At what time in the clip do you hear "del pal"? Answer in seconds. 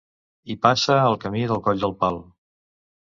1.85-2.19